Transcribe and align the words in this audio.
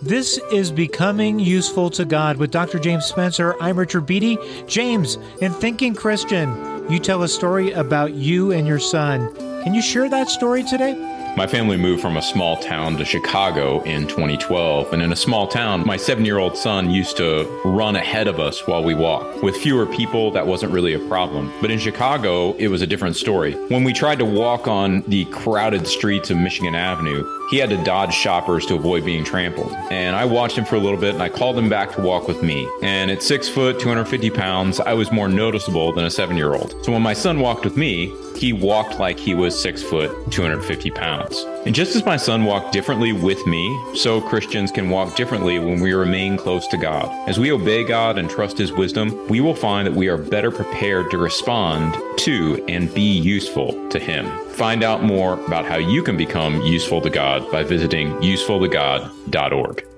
This 0.00 0.38
is 0.52 0.70
Becoming 0.70 1.40
Useful 1.40 1.90
to 1.90 2.04
God 2.04 2.36
with 2.36 2.52
Dr. 2.52 2.78
James 2.78 3.04
Spencer. 3.04 3.56
I'm 3.60 3.76
Richard 3.76 4.02
Beatty. 4.02 4.38
James, 4.68 5.18
in 5.40 5.52
Thinking 5.52 5.92
Christian, 5.92 6.88
you 6.88 7.00
tell 7.00 7.24
a 7.24 7.28
story 7.28 7.72
about 7.72 8.14
you 8.14 8.52
and 8.52 8.64
your 8.64 8.78
son. 8.78 9.34
Can 9.64 9.74
you 9.74 9.82
share 9.82 10.08
that 10.08 10.28
story 10.28 10.62
today? 10.62 10.94
My 11.36 11.48
family 11.48 11.76
moved 11.76 12.00
from 12.00 12.16
a 12.16 12.22
small 12.22 12.56
town 12.58 12.96
to 12.98 13.04
Chicago 13.04 13.82
in 13.82 14.06
2012. 14.06 14.92
And 14.92 15.02
in 15.02 15.10
a 15.10 15.16
small 15.16 15.48
town, 15.48 15.84
my 15.84 15.96
seven 15.96 16.24
year 16.24 16.38
old 16.38 16.56
son 16.56 16.92
used 16.92 17.16
to 17.16 17.44
run 17.64 17.96
ahead 17.96 18.28
of 18.28 18.38
us 18.38 18.68
while 18.68 18.84
we 18.84 18.94
walked. 18.94 19.42
With 19.42 19.56
fewer 19.56 19.84
people, 19.84 20.30
that 20.30 20.46
wasn't 20.46 20.72
really 20.72 20.94
a 20.94 21.08
problem. 21.08 21.52
But 21.60 21.72
in 21.72 21.78
Chicago, 21.80 22.52
it 22.52 22.68
was 22.68 22.82
a 22.82 22.86
different 22.86 23.16
story. 23.16 23.54
When 23.66 23.82
we 23.82 23.92
tried 23.92 24.20
to 24.20 24.24
walk 24.24 24.68
on 24.68 25.02
the 25.08 25.24
crowded 25.26 25.88
streets 25.88 26.30
of 26.30 26.38
Michigan 26.38 26.76
Avenue, 26.76 27.37
he 27.50 27.56
had 27.56 27.70
to 27.70 27.82
dodge 27.82 28.14
shoppers 28.14 28.66
to 28.66 28.74
avoid 28.74 29.04
being 29.04 29.24
trampled. 29.24 29.72
And 29.90 30.14
I 30.14 30.24
watched 30.24 30.58
him 30.58 30.64
for 30.64 30.76
a 30.76 30.80
little 30.80 30.98
bit 30.98 31.14
and 31.14 31.22
I 31.22 31.28
called 31.28 31.58
him 31.58 31.68
back 31.68 31.92
to 31.92 32.02
walk 32.02 32.28
with 32.28 32.42
me. 32.42 32.68
And 32.82 33.10
at 33.10 33.22
six 33.22 33.48
foot, 33.48 33.80
250 33.80 34.30
pounds, 34.30 34.80
I 34.80 34.92
was 34.92 35.10
more 35.10 35.28
noticeable 35.28 35.92
than 35.92 36.04
a 36.04 36.10
seven 36.10 36.36
year 36.36 36.54
old. 36.54 36.74
So 36.84 36.92
when 36.92 37.02
my 37.02 37.14
son 37.14 37.40
walked 37.40 37.64
with 37.64 37.76
me, 37.76 38.14
he 38.36 38.52
walked 38.52 38.98
like 38.98 39.18
he 39.18 39.34
was 39.34 39.60
six 39.60 39.82
foot, 39.82 40.10
250 40.30 40.90
pounds. 40.90 41.44
And 41.68 41.74
just 41.74 41.94
as 41.94 42.06
my 42.06 42.16
son 42.16 42.46
walked 42.46 42.72
differently 42.72 43.12
with 43.12 43.46
me, 43.46 43.78
so 43.94 44.22
Christians 44.22 44.72
can 44.72 44.88
walk 44.88 45.16
differently 45.16 45.58
when 45.58 45.80
we 45.80 45.92
remain 45.92 46.38
close 46.38 46.66
to 46.68 46.78
God. 46.78 47.10
As 47.28 47.38
we 47.38 47.52
obey 47.52 47.84
God 47.84 48.16
and 48.16 48.30
trust 48.30 48.56
His 48.56 48.72
wisdom, 48.72 49.28
we 49.28 49.42
will 49.42 49.54
find 49.54 49.86
that 49.86 49.92
we 49.92 50.08
are 50.08 50.16
better 50.16 50.50
prepared 50.50 51.10
to 51.10 51.18
respond 51.18 51.94
to 52.20 52.64
and 52.68 52.94
be 52.94 53.02
useful 53.02 53.90
to 53.90 53.98
Him. 53.98 54.30
Find 54.52 54.82
out 54.82 55.02
more 55.02 55.34
about 55.44 55.66
how 55.66 55.76
you 55.76 56.02
can 56.02 56.16
become 56.16 56.62
useful 56.62 57.02
to 57.02 57.10
God 57.10 57.52
by 57.52 57.64
visiting 57.64 58.12
usefultogod.org. 58.12 59.97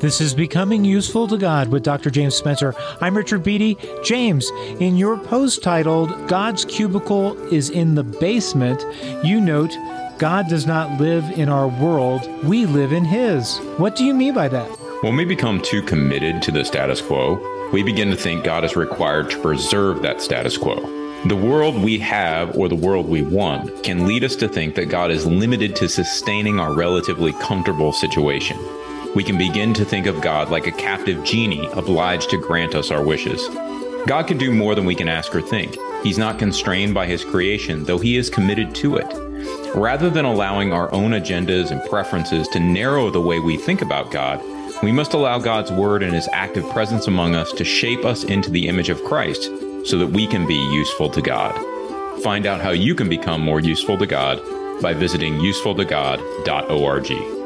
This 0.00 0.20
is 0.20 0.32
Becoming 0.32 0.84
Useful 0.84 1.26
to 1.26 1.36
God 1.36 1.70
with 1.70 1.82
Dr. 1.82 2.08
James 2.08 2.36
Spencer. 2.36 2.72
I'm 3.00 3.16
Richard 3.16 3.42
Beatty. 3.42 3.76
James, 4.04 4.48
in 4.78 4.96
your 4.96 5.18
post 5.18 5.60
titled 5.60 6.28
God's 6.28 6.64
Cubicle 6.64 7.36
is 7.52 7.68
in 7.70 7.96
the 7.96 8.04
Basement, 8.04 8.86
you 9.24 9.40
note 9.40 9.76
God 10.18 10.46
does 10.48 10.68
not 10.68 11.00
live 11.00 11.24
in 11.36 11.48
our 11.48 11.66
world, 11.66 12.30
we 12.44 12.64
live 12.64 12.92
in 12.92 13.04
His. 13.04 13.58
What 13.78 13.96
do 13.96 14.04
you 14.04 14.14
mean 14.14 14.34
by 14.34 14.46
that? 14.46 14.68
When 15.02 15.16
we 15.16 15.24
become 15.24 15.60
too 15.62 15.82
committed 15.82 16.42
to 16.42 16.52
the 16.52 16.64
status 16.64 17.00
quo, 17.00 17.70
we 17.72 17.82
begin 17.82 18.08
to 18.10 18.16
think 18.16 18.44
God 18.44 18.64
is 18.64 18.76
required 18.76 19.30
to 19.30 19.42
preserve 19.42 20.02
that 20.02 20.22
status 20.22 20.56
quo. 20.56 20.76
The 21.26 21.34
world 21.34 21.74
we 21.74 21.98
have 21.98 22.56
or 22.56 22.68
the 22.68 22.76
world 22.76 23.08
we 23.08 23.22
want 23.22 23.82
can 23.82 24.06
lead 24.06 24.22
us 24.22 24.36
to 24.36 24.48
think 24.48 24.76
that 24.76 24.90
God 24.90 25.10
is 25.10 25.26
limited 25.26 25.74
to 25.74 25.88
sustaining 25.88 26.60
our 26.60 26.72
relatively 26.72 27.32
comfortable 27.32 27.92
situation 27.92 28.56
we 29.14 29.24
can 29.24 29.38
begin 29.38 29.72
to 29.74 29.84
think 29.84 30.06
of 30.06 30.20
God 30.20 30.50
like 30.50 30.66
a 30.66 30.72
captive 30.72 31.24
genie 31.24 31.68
obliged 31.72 32.30
to 32.30 32.36
grant 32.36 32.74
us 32.74 32.90
our 32.90 33.02
wishes. 33.02 33.46
God 34.06 34.26
can 34.26 34.38
do 34.38 34.52
more 34.52 34.74
than 34.74 34.84
we 34.84 34.94
can 34.94 35.08
ask 35.08 35.34
or 35.34 35.40
think. 35.40 35.76
He's 36.02 36.18
not 36.18 36.38
constrained 36.38 36.94
by 36.94 37.06
his 37.06 37.24
creation, 37.24 37.84
though 37.84 37.98
he 37.98 38.16
is 38.16 38.30
committed 38.30 38.74
to 38.76 38.96
it. 38.96 39.06
Rather 39.74 40.10
than 40.10 40.24
allowing 40.24 40.72
our 40.72 40.92
own 40.92 41.12
agendas 41.12 41.70
and 41.70 41.88
preferences 41.88 42.48
to 42.48 42.60
narrow 42.60 43.10
the 43.10 43.20
way 43.20 43.38
we 43.38 43.56
think 43.56 43.82
about 43.82 44.10
God, 44.10 44.42
we 44.82 44.92
must 44.92 45.14
allow 45.14 45.38
God's 45.38 45.72
word 45.72 46.02
and 46.02 46.14
his 46.14 46.28
active 46.32 46.68
presence 46.70 47.06
among 47.06 47.34
us 47.34 47.52
to 47.52 47.64
shape 47.64 48.04
us 48.04 48.24
into 48.24 48.50
the 48.50 48.68
image 48.68 48.90
of 48.90 49.02
Christ 49.04 49.44
so 49.84 49.98
that 49.98 50.10
we 50.10 50.26
can 50.26 50.46
be 50.46 50.54
useful 50.54 51.10
to 51.10 51.20
God. 51.20 51.54
Find 52.22 52.46
out 52.46 52.60
how 52.60 52.70
you 52.70 52.94
can 52.94 53.08
become 53.08 53.40
more 53.40 53.60
useful 53.60 53.98
to 53.98 54.06
God 54.06 54.40
by 54.80 54.94
visiting 54.94 55.38
usefultogod.org. 55.38 57.37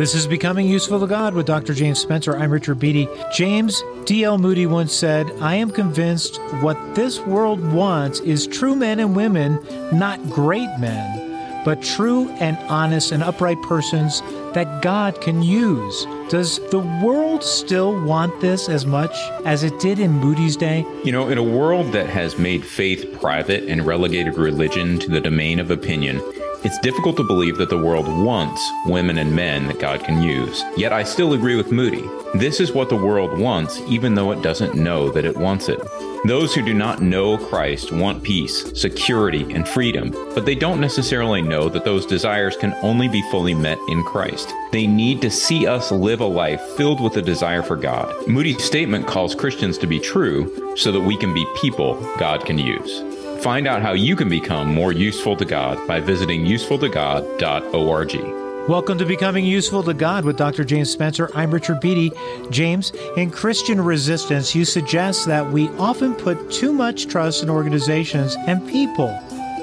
This 0.00 0.14
is 0.14 0.26
Becoming 0.26 0.66
Useful 0.66 0.98
to 1.00 1.06
God 1.06 1.34
with 1.34 1.44
Dr. 1.44 1.74
James 1.74 2.00
Spencer. 2.00 2.34
I'm 2.34 2.50
Richard 2.50 2.78
Beatty. 2.78 3.06
James 3.34 3.82
D.L. 4.06 4.38
Moody 4.38 4.64
once 4.64 4.94
said, 4.94 5.30
I 5.42 5.56
am 5.56 5.70
convinced 5.70 6.38
what 6.62 6.94
this 6.94 7.20
world 7.20 7.62
wants 7.74 8.18
is 8.20 8.46
true 8.46 8.74
men 8.74 8.98
and 8.98 9.14
women, 9.14 9.62
not 9.92 10.18
great 10.30 10.70
men, 10.78 11.62
but 11.66 11.82
true 11.82 12.30
and 12.40 12.56
honest 12.70 13.12
and 13.12 13.22
upright 13.22 13.60
persons 13.60 14.22
that 14.54 14.80
God 14.80 15.20
can 15.20 15.42
use. 15.42 16.06
Does 16.30 16.60
the 16.70 16.78
world 17.04 17.44
still 17.44 18.02
want 18.02 18.40
this 18.40 18.70
as 18.70 18.86
much 18.86 19.14
as 19.44 19.64
it 19.64 19.78
did 19.80 19.98
in 19.98 20.12
Moody's 20.12 20.56
day? 20.56 20.86
You 21.04 21.12
know, 21.12 21.28
in 21.28 21.36
a 21.36 21.42
world 21.42 21.92
that 21.92 22.08
has 22.08 22.38
made 22.38 22.64
faith 22.64 23.20
private 23.20 23.64
and 23.64 23.84
relegated 23.84 24.38
religion 24.38 24.98
to 25.00 25.10
the 25.10 25.20
domain 25.20 25.60
of 25.60 25.70
opinion, 25.70 26.22
it's 26.62 26.78
difficult 26.80 27.16
to 27.16 27.24
believe 27.24 27.56
that 27.56 27.70
the 27.70 27.82
world 27.82 28.06
wants 28.06 28.60
women 28.84 29.16
and 29.18 29.34
men 29.34 29.66
that 29.68 29.80
God 29.80 30.04
can 30.04 30.22
use. 30.22 30.62
Yet 30.76 30.92
I 30.92 31.02
still 31.02 31.32
agree 31.32 31.56
with 31.56 31.72
Moody. 31.72 32.06
This 32.34 32.60
is 32.60 32.72
what 32.72 32.90
the 32.90 32.96
world 32.96 33.38
wants, 33.38 33.80
even 33.88 34.14
though 34.14 34.30
it 34.30 34.42
doesn't 34.42 34.74
know 34.74 35.10
that 35.10 35.24
it 35.24 35.36
wants 35.36 35.68
it. 35.68 35.80
Those 36.26 36.54
who 36.54 36.62
do 36.62 36.74
not 36.74 37.00
know 37.00 37.38
Christ 37.38 37.92
want 37.92 38.22
peace, 38.22 38.78
security, 38.78 39.54
and 39.54 39.66
freedom, 39.66 40.10
but 40.34 40.44
they 40.44 40.54
don't 40.54 40.80
necessarily 40.80 41.40
know 41.40 41.70
that 41.70 41.86
those 41.86 42.04
desires 42.04 42.58
can 42.58 42.74
only 42.82 43.08
be 43.08 43.22
fully 43.30 43.54
met 43.54 43.78
in 43.88 44.02
Christ. 44.02 44.52
They 44.70 44.86
need 44.86 45.22
to 45.22 45.30
see 45.30 45.66
us 45.66 45.90
live 45.90 46.20
a 46.20 46.26
life 46.26 46.60
filled 46.76 47.00
with 47.00 47.16
a 47.16 47.22
desire 47.22 47.62
for 47.62 47.76
God. 47.76 48.14
Moody's 48.28 48.62
statement 48.62 49.06
calls 49.06 49.34
Christians 49.34 49.78
to 49.78 49.86
be 49.86 49.98
true 49.98 50.76
so 50.76 50.92
that 50.92 51.00
we 51.00 51.16
can 51.16 51.32
be 51.32 51.46
people 51.60 51.94
God 52.18 52.44
can 52.44 52.58
use. 52.58 53.09
Find 53.42 53.66
out 53.66 53.80
how 53.80 53.94
you 53.94 54.16
can 54.16 54.28
become 54.28 54.68
more 54.68 54.92
useful 54.92 55.34
to 55.36 55.46
God 55.46 55.88
by 55.88 55.98
visiting 55.98 56.44
usefultogod.org. 56.44 58.68
Welcome 58.68 58.98
to 58.98 59.06
Becoming 59.06 59.46
Useful 59.46 59.82
to 59.84 59.94
God 59.94 60.26
with 60.26 60.36
Dr. 60.36 60.62
James 60.62 60.90
Spencer. 60.90 61.30
I'm 61.34 61.50
Richard 61.50 61.80
Beatty. 61.80 62.12
James, 62.50 62.92
in 63.16 63.30
Christian 63.30 63.80
Resistance, 63.80 64.54
you 64.54 64.66
suggest 64.66 65.24
that 65.24 65.50
we 65.50 65.70
often 65.70 66.14
put 66.14 66.52
too 66.52 66.70
much 66.70 67.06
trust 67.06 67.42
in 67.42 67.48
organizations 67.48 68.36
and 68.46 68.68
people 68.68 69.08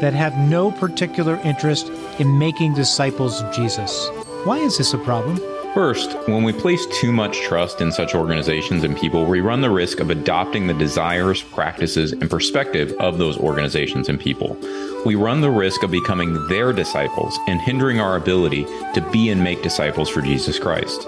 that 0.02 0.14
have 0.14 0.36
no 0.50 0.72
particular 0.72 1.40
interest 1.44 1.92
in 2.18 2.40
making 2.40 2.74
disciples 2.74 3.44
of 3.44 3.54
Jesus. 3.54 4.10
Why 4.44 4.58
is 4.58 4.80
this 4.80 4.96
a 4.96 4.98
problem? 4.98 5.40
First, 5.78 6.18
when 6.28 6.44
we 6.44 6.54
place 6.54 6.88
too 6.88 7.12
much 7.12 7.42
trust 7.42 7.82
in 7.82 7.92
such 7.92 8.16
organizations 8.16 8.84
and 8.84 8.98
people, 8.98 9.28
we 9.28 9.42
run 9.42 9.62
the 9.62 9.70
risk 9.70 10.00
of 10.00 10.10
adopting 10.10 10.66
the 10.66 10.74
desires, 10.74 11.44
practices, 11.44 12.14
and 12.14 12.32
perspective 12.32 12.94
of 13.00 13.20
those 13.20 13.38
organizations 13.38 14.10
and 14.10 14.20
people. 14.20 14.58
We 15.06 15.14
run 15.14 15.42
the 15.42 15.52
risk 15.52 15.84
of 15.84 15.92
becoming 15.92 16.48
their 16.48 16.74
disciples 16.74 17.38
and 17.48 17.62
hindering 17.62 18.00
our 18.00 18.16
ability 18.16 18.64
to 18.96 19.08
be 19.12 19.30
and 19.30 19.44
make 19.44 19.62
disciples 19.62 20.10
for 20.10 20.24
Jesus 20.24 20.58
Christ. 20.58 21.08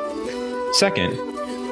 Second, 0.73 1.17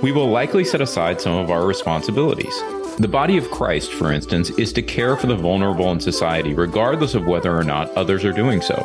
we 0.01 0.11
will 0.11 0.31
likely 0.31 0.65
set 0.65 0.81
aside 0.81 1.21
some 1.21 1.35
of 1.35 1.51
our 1.51 1.67
responsibilities. 1.67 2.63
The 2.99 3.07
body 3.07 3.37
of 3.37 3.51
Christ, 3.51 3.93
for 3.93 4.11
instance, 4.11 4.49
is 4.49 4.73
to 4.73 4.81
care 4.81 5.15
for 5.15 5.27
the 5.27 5.35
vulnerable 5.35 5.91
in 5.91 5.99
society, 5.99 6.55
regardless 6.55 7.13
of 7.13 7.27
whether 7.27 7.55
or 7.55 7.63
not 7.63 7.91
others 7.91 8.25
are 8.25 8.33
doing 8.33 8.59
so. 8.59 8.75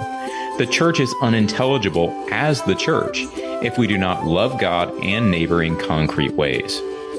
The 0.58 0.68
church 0.70 1.00
is 1.00 1.14
unintelligible 1.22 2.10
as 2.30 2.60
the 2.60 2.74
church 2.74 3.20
if 3.64 3.78
we 3.78 3.86
do 3.86 3.96
not 3.96 4.26
love 4.26 4.60
God 4.60 4.92
and 5.02 5.30
neighbor 5.30 5.62
in 5.62 5.78
concrete 5.78 6.34
ways. 6.34 6.78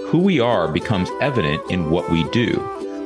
Who 0.09 0.19
we 0.19 0.39
are 0.39 0.67
becomes 0.67 1.09
evident 1.19 1.63
in 1.71 1.89
what 1.89 2.11
we 2.11 2.29
do. 2.29 2.61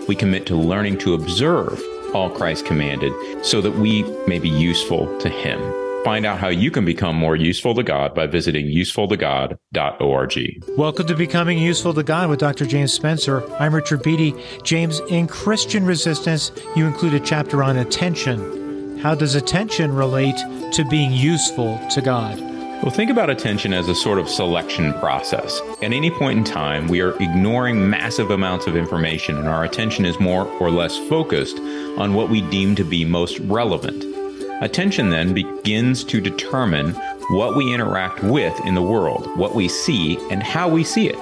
We 0.09 0.17
commit 0.17 0.45
to 0.47 0.57
learning 0.57 0.97
to 0.99 1.13
observe 1.13 1.81
all 2.13 2.29
Christ 2.29 2.65
commanded 2.65 3.13
so 3.45 3.61
that 3.61 3.71
we 3.71 4.03
may 4.27 4.39
be 4.39 4.49
useful 4.49 5.17
to 5.19 5.29
Him. 5.29 5.86
Find 6.07 6.25
out 6.25 6.40
how 6.40 6.47
you 6.47 6.72
can 6.72 6.85
become 6.85 7.18
more 7.18 7.35
useful 7.35 7.75
to 7.75 7.84
God 7.84 8.16
by 8.16 8.28
visiting 8.28 8.68
usefultogod.org. 8.68 10.63
Welcome 10.78 11.06
to 11.06 11.16
Becoming 11.16 11.57
Useful 11.57 11.94
to 11.94 12.01
God 12.01 12.29
with 12.29 12.40
Dr. 12.40 12.66
James 12.66 12.94
Spencer. 12.94 13.44
I'm 13.59 13.75
Richard 13.75 14.03
Beatty. 14.03 14.34
James, 14.63 15.01
in 15.09 15.28
Christian 15.28 15.85
Resistance, 15.85 16.53
you 16.78 16.85
include 16.85 17.13
a 17.13 17.19
chapter 17.19 17.62
on 17.62 17.75
attention. 17.75 19.00
How 19.00 19.16
does 19.16 19.35
attention 19.35 19.94
relate 19.94 20.38
to 20.72 20.85
being 20.90 21.12
useful 21.12 21.78
to 21.90 22.00
God? 22.00 22.40
Well, 22.40 22.91
think 22.91 23.11
about 23.11 23.29
attention 23.29 23.73
as 23.73 23.90
a 23.90 23.96
sort 23.96 24.17
of 24.17 24.29
selection 24.29 24.93
process. 25.02 25.59
At 25.81 25.91
any 25.91 26.09
point 26.09 26.37
in 26.37 26.46
time, 26.46 26.87
we 26.87 27.02
are 27.02 27.22
ignoring 27.22 27.90
massive 27.90 28.31
amounts 28.31 28.66
of 28.66 28.78
information, 28.78 29.35
and 29.37 29.49
our 29.49 29.66
attention 29.66 30.05
is 30.05 30.17
more 30.22 30.47
or 30.61 30.72
less 30.72 30.97
focused 31.09 31.59
on 31.97 32.14
what 32.14 32.29
we 32.29 32.40
deem 32.43 32.76
to 32.76 32.85
be 32.85 33.03
most 33.03 33.40
relevant. 33.40 34.16
Attention 34.61 35.09
then 35.09 35.33
begins 35.33 36.03
to 36.05 36.19
determine 36.19 36.93
what 37.29 37.55
we 37.55 37.73
interact 37.73 38.23
with 38.23 38.59
in 38.65 38.73
the 38.73 38.81
world, 38.81 39.29
what 39.37 39.53
we 39.53 39.67
see, 39.67 40.17
and 40.31 40.41
how 40.41 40.67
we 40.67 40.83
see 40.83 41.07
it. 41.07 41.17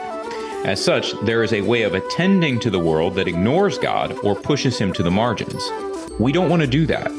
As 0.66 0.84
such, 0.84 1.12
there 1.24 1.44
is 1.44 1.52
a 1.52 1.62
way 1.62 1.84
of 1.84 1.96
attending 1.96 2.60
to 2.62 2.70
the 2.70 2.80
world 2.80 3.16
that 3.16 3.28
ignores 3.28 3.78
God 3.78 4.18
or 4.24 4.36
pushes 4.36 4.78
him 4.78 4.94
to 4.94 5.04
the 5.04 5.12
margins. 5.12 5.70
We 6.18 6.32
don't 6.32 6.50
want 6.50 6.62
to 6.62 6.68
do 6.68 6.86
that. 6.88 7.12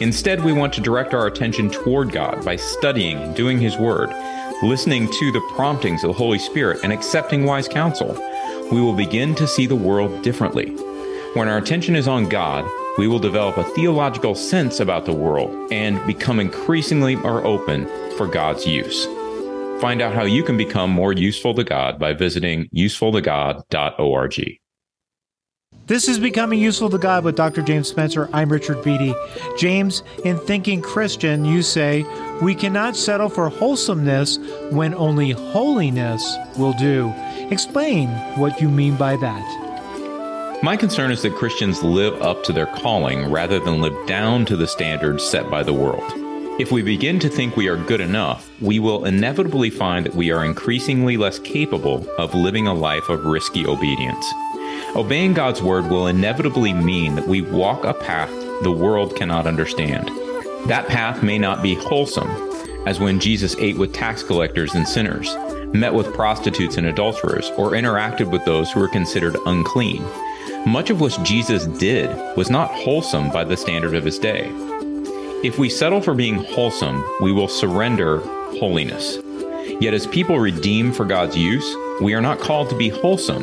Instead, 0.00 0.44
we 0.44 0.52
want 0.52 0.72
to 0.74 0.82
direct 0.82 1.14
our 1.14 1.26
attention 1.26 1.70
toward 1.70 2.12
God 2.12 2.44
by 2.44 2.56
studying 2.56 3.16
and 3.18 3.34
doing 3.34 3.58
His 3.58 3.78
Word, 3.78 4.10
listening 4.62 5.10
to 5.10 5.32
the 5.32 5.40
promptings 5.54 6.04
of 6.04 6.08
the 6.08 6.18
Holy 6.18 6.38
Spirit, 6.38 6.80
and 6.82 6.92
accepting 6.92 7.44
wise 7.44 7.68
counsel. 7.68 8.12
We 8.70 8.80
will 8.80 8.92
begin 8.92 9.34
to 9.36 9.46
see 9.46 9.66
the 9.66 9.76
world 9.76 10.22
differently. 10.22 10.70
When 11.34 11.48
our 11.48 11.58
attention 11.58 11.96
is 11.96 12.06
on 12.06 12.28
God, 12.28 12.68
we 12.98 13.08
will 13.08 13.18
develop 13.18 13.56
a 13.56 13.64
theological 13.64 14.34
sense 14.34 14.80
about 14.80 15.04
the 15.04 15.12
world 15.12 15.72
and 15.72 16.04
become 16.06 16.38
increasingly 16.38 17.16
more 17.16 17.44
open 17.44 17.86
for 18.16 18.26
God's 18.26 18.66
use. 18.66 19.06
Find 19.80 20.00
out 20.00 20.14
how 20.14 20.24
you 20.24 20.42
can 20.42 20.56
become 20.56 20.90
more 20.90 21.12
useful 21.12 21.54
to 21.54 21.64
God 21.64 21.98
by 21.98 22.12
visiting 22.12 22.68
usefultogod.org. 22.74 24.58
This 25.86 26.08
is 26.08 26.18
Becoming 26.18 26.60
Useful 26.60 26.88
to 26.88 26.96
God 26.96 27.24
with 27.24 27.36
Dr. 27.36 27.60
James 27.60 27.88
Spencer. 27.88 28.30
I'm 28.32 28.50
Richard 28.50 28.82
Beatty. 28.82 29.14
James, 29.58 30.02
in 30.24 30.38
Thinking 30.38 30.80
Christian, 30.80 31.44
you 31.44 31.60
say, 31.60 32.06
We 32.40 32.54
cannot 32.54 32.96
settle 32.96 33.28
for 33.28 33.50
wholesomeness 33.50 34.38
when 34.70 34.94
only 34.94 35.32
holiness 35.32 36.36
will 36.56 36.72
do. 36.72 37.12
Explain 37.50 38.08
what 38.38 38.62
you 38.62 38.70
mean 38.70 38.96
by 38.96 39.16
that. 39.16 39.63
My 40.64 40.78
concern 40.78 41.10
is 41.10 41.20
that 41.20 41.34
Christians 41.34 41.82
live 41.82 42.22
up 42.22 42.42
to 42.44 42.52
their 42.54 42.64
calling 42.64 43.30
rather 43.30 43.60
than 43.60 43.82
live 43.82 44.06
down 44.06 44.46
to 44.46 44.56
the 44.56 44.66
standards 44.66 45.22
set 45.22 45.50
by 45.50 45.62
the 45.62 45.74
world. 45.74 46.10
If 46.58 46.72
we 46.72 46.80
begin 46.80 47.18
to 47.18 47.28
think 47.28 47.54
we 47.54 47.68
are 47.68 47.76
good 47.76 48.00
enough, 48.00 48.50
we 48.62 48.78
will 48.78 49.04
inevitably 49.04 49.68
find 49.68 50.06
that 50.06 50.14
we 50.14 50.30
are 50.30 50.42
increasingly 50.42 51.18
less 51.18 51.38
capable 51.38 52.08
of 52.16 52.34
living 52.34 52.66
a 52.66 52.72
life 52.72 53.10
of 53.10 53.26
risky 53.26 53.66
obedience. 53.66 54.24
Obeying 54.96 55.34
God's 55.34 55.60
word 55.60 55.90
will 55.90 56.06
inevitably 56.06 56.72
mean 56.72 57.14
that 57.16 57.28
we 57.28 57.42
walk 57.42 57.84
a 57.84 57.92
path 57.92 58.30
the 58.62 58.72
world 58.72 59.16
cannot 59.16 59.46
understand. 59.46 60.08
That 60.66 60.88
path 60.88 61.22
may 61.22 61.36
not 61.36 61.62
be 61.62 61.74
wholesome, 61.74 62.30
as 62.86 62.98
when 62.98 63.20
Jesus 63.20 63.54
ate 63.58 63.76
with 63.76 63.92
tax 63.92 64.22
collectors 64.22 64.74
and 64.74 64.88
sinners, 64.88 65.36
met 65.74 65.92
with 65.92 66.14
prostitutes 66.14 66.78
and 66.78 66.86
adulterers, 66.86 67.50
or 67.58 67.72
interacted 67.72 68.30
with 68.30 68.46
those 68.46 68.72
who 68.72 68.80
were 68.80 68.88
considered 68.88 69.36
unclean. 69.44 70.02
Much 70.66 70.88
of 70.88 70.98
what 70.98 71.18
Jesus 71.22 71.66
did 71.78 72.08
was 72.38 72.48
not 72.48 72.70
wholesome 72.70 73.30
by 73.30 73.44
the 73.44 73.56
standard 73.56 73.94
of 73.94 74.04
his 74.04 74.18
day. 74.18 74.50
If 75.44 75.58
we 75.58 75.68
settle 75.68 76.00
for 76.00 76.14
being 76.14 76.36
wholesome, 76.36 77.04
we 77.20 77.32
will 77.32 77.48
surrender 77.48 78.20
holiness. 78.58 79.18
Yet, 79.78 79.92
as 79.92 80.06
people 80.06 80.38
redeemed 80.38 80.96
for 80.96 81.04
God's 81.04 81.36
use, 81.36 81.76
we 82.00 82.14
are 82.14 82.22
not 82.22 82.40
called 82.40 82.70
to 82.70 82.78
be 82.78 82.88
wholesome, 82.88 83.42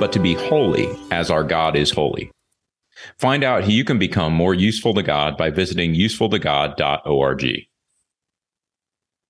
but 0.00 0.12
to 0.12 0.18
be 0.18 0.34
holy 0.34 0.88
as 1.12 1.30
our 1.30 1.44
God 1.44 1.76
is 1.76 1.92
holy. 1.92 2.32
Find 3.18 3.44
out 3.44 3.62
how 3.62 3.68
you 3.68 3.84
can 3.84 4.00
become 4.00 4.32
more 4.32 4.54
useful 4.54 4.94
to 4.94 5.02
God 5.04 5.36
by 5.36 5.50
visiting 5.50 5.94
usefultogod.org. 5.94 7.67